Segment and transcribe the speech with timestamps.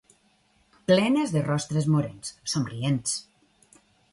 [0.91, 3.17] Plenes de rostres morens, somrients